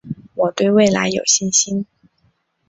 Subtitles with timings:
[0.33, 1.85] 我对未来有信心